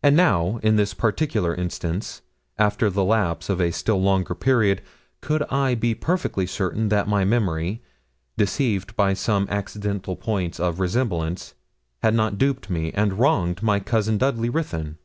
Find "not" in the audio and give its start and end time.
12.14-12.38